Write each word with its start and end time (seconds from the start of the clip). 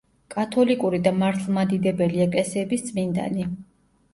კათოლიკური 0.35 0.99
და 1.07 1.11
მართლმადიდებელი 1.17 2.25
ეკლესიების 2.25 2.85
წმინდანი. 2.89 3.47